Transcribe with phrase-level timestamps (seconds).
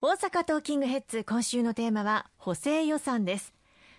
[0.00, 3.57] 大阪トーキングヘッズ今週のテーマは補正予算です。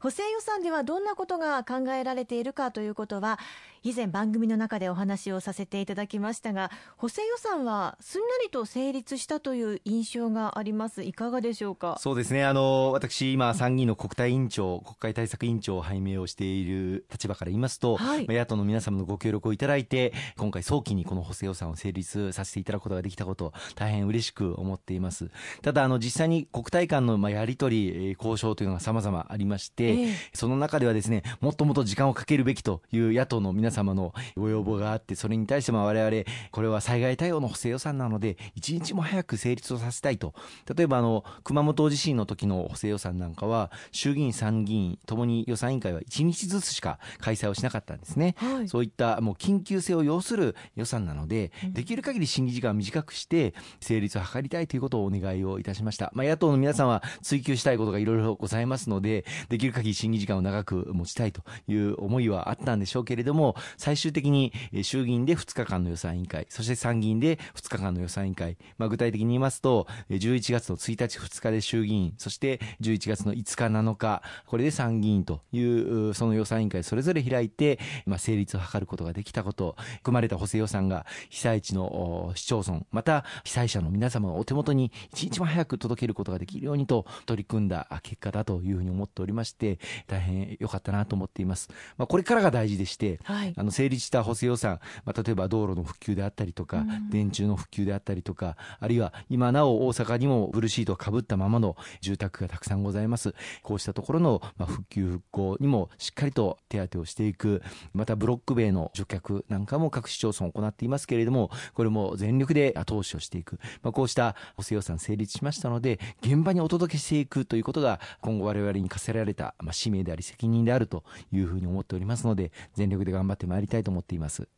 [0.00, 3.38] 補正予算ではどんなことが考えられているかということは
[3.82, 11.02] 以前番組の中でお話をさせていただきましたが補正予算はすんなりと成立したという印象があります。
[11.02, 11.96] いかがでしょうか？
[12.00, 12.44] そうですね。
[12.44, 25.30] あの私今参議院の国対委員長国会対策委員長を拝命をしている立場から言いますと、はい、野党の皆様のご協力をいただいて今回早期にこの補正予算を成立させていただくことができたこと大変嬉しく思っています。
[25.60, 29.89] ただあの実際に国対間のまあやり取り交渉というのが様々ありまして、えー、
[30.32, 40.34] その中ではですねもっともっと時間をかけるべきという野党の皆様のご要望があってそれに対しても我々これは災害対応の補正予算なので一日も早く成立をさせたいと。
[40.74, 89.69] 例えばあの熊本地震の時の補正予算なんかは衆議院参議院ともに予算委員会は1日ずつしか開催をしなかったんですね、はい、そういったもう緊急性を要する予算なので、できる限り審議時間を短くして成立を図りたいということをお願いをいたしました、まあ、野党の皆さんは追求したいことがいろいろございますのでできる限り審議時間を長く持ちたいという思いはあったんでしょうけれども最終的に衆議院で2日間の予算委員会そして参議院で2日間の予算委員会、まあ、具体的に言いますと11月の1日2日で衆議院そして11月の5日7日これで参議院というその予算委員会それぞれ開いて、まあ、成立を図ることができたこと組まれた補正予算が被災地の市町村また被災者の皆様のお手元に一日も早く届けることができるようにと取り組んだ結果だというふうに思っておりまして
[90.06, 91.68] 大変良かったなと思っています。
[91.96, 103.34] まあ、これからが大事でして、はい、あの成立した補正予算、まあ、例えば道路の復旧であったりとか、うん、電柱の復旧であったりとかあるいは今なお大阪にもブルーシートをかぶったままの住宅がたくさんございます。
[103.62, 107.62] こうしたところの、まあ、復旧復興にもしっかりと手当をしていく
[107.92, 124.48] またブロック塀の除却なんかも各市町村行っていますけれどもこれも全力で後押しをしていく、まあ、こうした補正予算成立しましたので現場にお届けしていくということが今後我々に課せられた、まあ、使命であり責任であるというふうに思っておりますので全力で頑張ってまいりたいと思っています。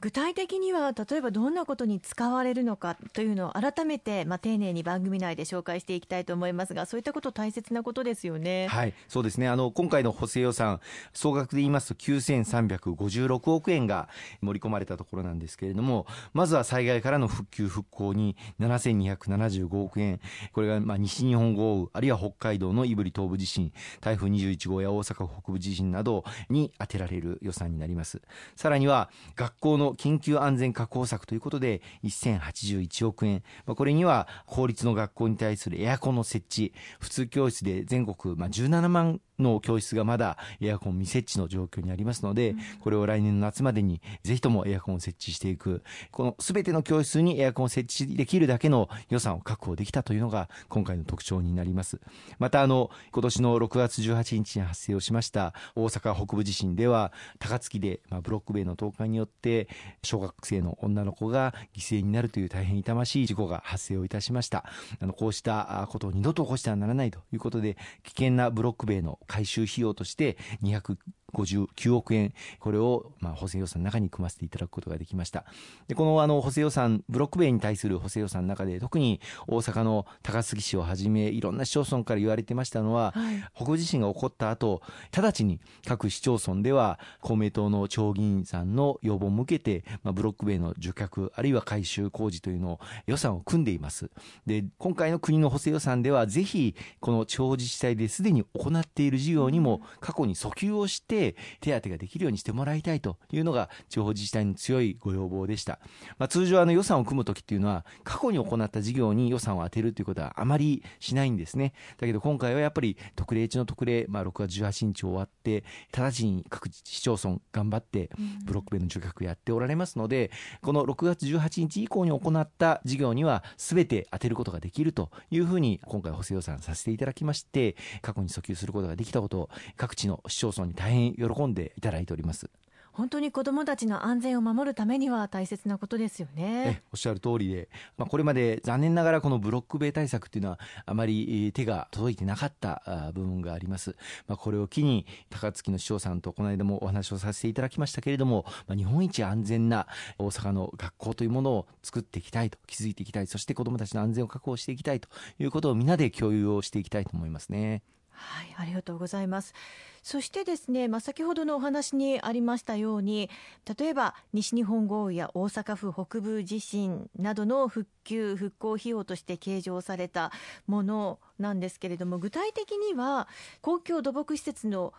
[0.00, 8.66] 具体的には例えばどんなことに使われるのかというのを改めて、まあ、丁寧に番組内で紹介していきたいと思いますがそういったこと大切なことですよね。
[8.68, 9.48] はいそうですね。
[9.48, 10.80] あの今回の補正予算
[11.12, 14.08] 総額で言いますと9356億円が
[14.40, 20.18] 盛り込まれたところなんですけれどもまずは災害からの復旧復興に7275億円。
[20.52, 28.22] これがまあ西日本豪雨あるいは北海道の胆振東部地震台風21号や大阪北部地震などに充てられる予算になります。
[28.56, 45.82] さらには学校の緊急安全確保策ということで1081億円、まあ、これには公立の学校に対するエアコンの設置普通教室で全国、まあ、17万の教室がまだエアコン未設置の状況にありますので、これを来年の夏までにぜひともエアコンを設置していく。
[46.10, 52.00] この全ての教室にエアコンを設置できるだけの予算を確保できたというのが今回の特徴になります。
[52.38, 59.68] またあの今年の6月18日に発生をしました大阪北部地震では高槻で、まあ、ブロック塀の倒壊によって
[60.02, 64.64] 小学生の女の子が犠牲になるという大変痛ましい事故が発生をいたしました。
[65.00, 70.96] あのこうしたことを二度と起こしてはならないということで危険なブロック塀の回収費用として200
[71.30, 72.32] 59億円。
[72.58, 75.44] これをまあ補正予算の中に組ませていただくことができました。
[75.88, 84.82] でこのあの補正予算ブロック塀に対する補正予算の中で特に大阪の高槻市をはじめいろんな市町村から言われてましたのは、はい、北部地震が起こった後
[85.16, 94.10] 直ちに各市町村では公明党の町議員さんの要望を向けて、まあ、ブロック塀の除却あるいは改修工事というのを予算を組んでいます。
[94.46, 105.78] で今回の国の補正予算ではぜひこの地方自治体ですでに行っている事業にも過去に訴求をしてで手当ができるようにしてもらいたいというのが地方自治体の強いご要望でした、
[106.18, 111.74] まあ、通常あの予算を組む時っていうのは過去に行った事業に予算を当てるということはあまりしないんですね。
[111.98, 115.64] だけど今回はやっぱり特例中の特例、まあ、6月18日終わって
[115.96, 118.10] 直ちに各市町村頑張って
[118.44, 120.30] ブロック塀の除却やっておられますので
[120.62, 132.50] この6月18日以降に行った事業には全て当てることができるというふうに今回補正予算させていただきまして過去に訴求することができたことを各地の市町村に大変喜んでいただいております。
[132.92, 136.82] 本当に子どもたちの安全を守るためには大切なことですよね。
[136.92, 143.96] おっしゃる通りで、まあ、これまで残念ながらこのブロック塀対策っていうのはあまり手が届いてなかった部分があります。
[144.26, 149.86] まあ、これを機に高槻の市長さんとこの間もお話をさせていただきましたけれども、まあ、日本一安全な
[150.18, 155.08] 大阪の学校というものを作っていきたいと築いていきたいそして子どもたちの安全を確保していきたいと
[155.38, 157.82] いうことをみんなで共有をしていきたいと思いますね。
[158.20, 159.54] はい、ありがとうございます。
[160.02, 163.30] そしてですね、まあ、先ほどのお話にありましたように、
[163.78, 170.32] 例えば西日本豪雨や大阪府北部地震などの復旧復興費用として計上された
[170.66, 173.28] ものなんですけれども、具体的には
[173.62, 174.92] 公共土木施設の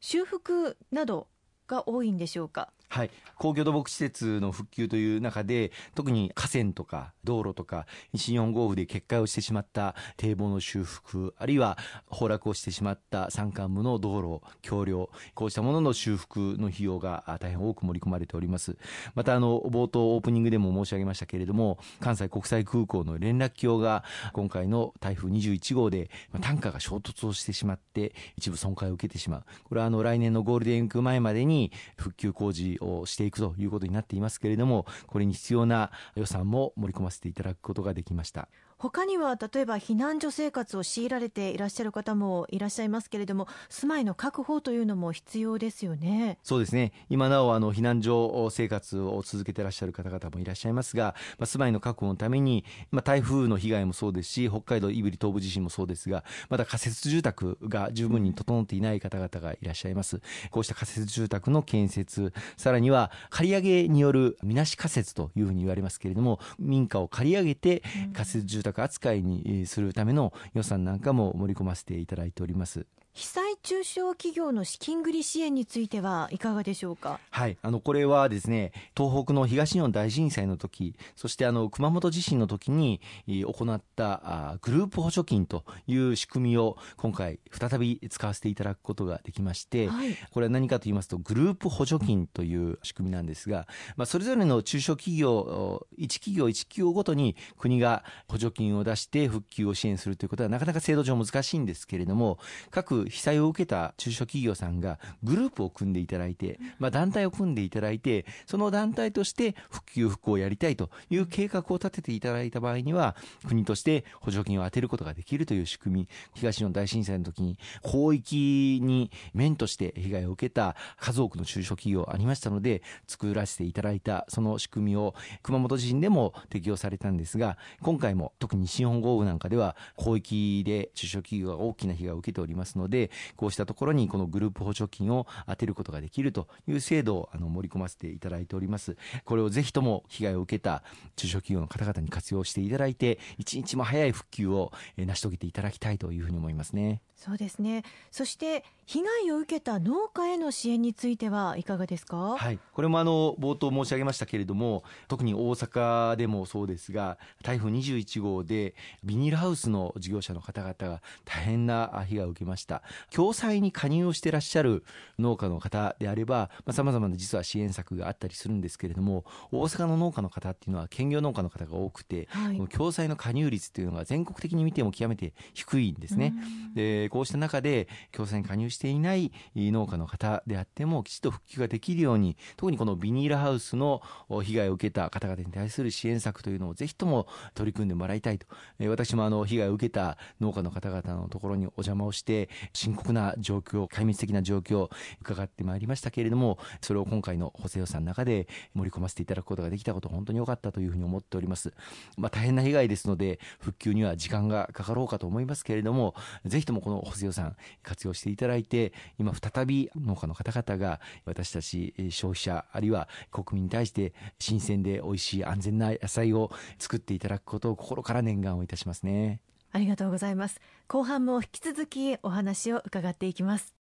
[0.00, 1.28] 修復など
[1.66, 2.72] が多いんでしょうか？
[2.94, 11.76] はい、公共土木施設の復旧という中で特に河川とか道路とか西日本豪雨で決壊をしてしまった堤防の修復あるいは
[12.08, 18.76] 崩落をしてしまった山間部の道路橋梁こうしたものの修復の費用が大変多く盛り込まれております。
[19.16, 26.10] またあの冒頭オープニングでも申し上げましたけれども関西国際空港の連絡橋が今回の台風21号で
[26.40, 29.44] 単価が衝突をしてしまって一部損壊を受けてしまう。
[29.64, 38.48] これはあの来年のゴールデンウィーク前までに復旧工事をしていくということになっていますけれどもこれに必要な予算も盛り込ませていただくことができました。
[38.84, 46.36] 他には例えば避難所生活を強いられていらっしゃる方もいらっしゃいますけれども住まいの確保というのも必要ですよね。
[46.42, 46.92] そうですね。
[47.08, 60.20] 今なおあの避難所生活を続けていらっしゃる方々もいらっしゃいますが、まあ、住まいの確保のために、まあ、台風の被害もそうですし北海道胆振東部地震もそうですがまだ仮設住宅が十分に整っていない方々がいらっしゃいます。
[60.50, 67.82] こうした仮設住宅の建設さらには借り上げによるみなし仮設というふうに言われますけれども民家を借り上げて
[68.12, 72.86] 仮設住宅扱いにするための予算なんかも盛り込ませていただいております。
[73.14, 77.20] 被災中小企業の資金繰り支援についてはいかがでしょうか？
[77.30, 102.40] はい、あのこれはですね、東北の東日本大震災の時、そしてあの熊本地震の時に行ったあグループ補助金という仕組みを今回再び使わせていただくことができまして、はい、これは何かと言いますとグループ補助金という仕組みなんですが、まあそれぞれの中小企業一企業一企業ごとに国が補助金を出して復旧を支援するということはなかなか制度上難しいんですけれども、
[102.72, 113.16] 各被災を受けた中小企業さんがグループを組んでいただいて、まあ、団体を組んでいただいて、その団体として復旧復興をやりたいという計画を立てていただいた場合には、
[113.46, 138.96] 国として補助金を当てることができるという仕組み、東日本大震災の時に広域に面として被害を受けた数多くの中小企業ありましたので、作らせていただいたその仕組みを熊本地震でも適用されたんですが、今回も特に西日本豪雨なんかでは広域で中小企業が大きな被害を受けておりますので、で、こうしたところにこのグループ補助金を当てることができるという制度をあの盛り込ませていただいております。
[139.24, 140.84] これをぜひとも被害を受けた
[141.16, 147.02] 中小企業の方々に活用していただいて、一日も早い復旧を成し遂げていただきたいというふうに思いますね。
[147.16, 147.84] そうですね。
[148.10, 152.36] そして被害を受けた農家への支援についてはいかがですか？
[152.36, 162.82] はい、これもあの冒頭申し上げましたけれども、特に大阪でもそうですが、台風21号でビニールハウスの事業者の方々が大変な被害を受けました。
[163.14, 164.84] 共済に加入をしていらっしゃる
[165.18, 176.34] 農家の方であれば、まあ、様々な実は支援策があったりするんですけれども、大阪の農家の方っていうのは兼業農家の方が多くて、はい、共済の加入率っていうのが全国的に見ても極めて低いんですね。
[176.74, 184.02] で、こうした中で共済に加入していない農家の方であってもきちっと復旧ができるように特にこのビニールハウスの
[184.42, 188.46] 被害を受けた方々に対する支援策というのをぜひとも取り組んでもらいたいと、
[188.78, 194.90] え私もあの被害を受けた農家の方々のところにお邪魔をして深刻な状況壊滅的な状況を
[195.20, 201.72] 伺ってまいりましたけれどもそれを今回の補正予算の中で盛り込ませていただくことができたこと本当に良かったというふうに思っております、
[202.18, 219.40] まあ、大変な被害ですので復旧には時間がかかろうかと思いますけれどもぜひともこの補正予算活用していただいて今再び農家の方々が私たち消費者あるいは国民に対して新鮮で美味しい安全な野菜を作っていただくことを心から念願をいたしますね。
[219.74, 220.60] ありがとうございます。
[220.86, 223.74] 後半も引き続きお話を伺っていきます。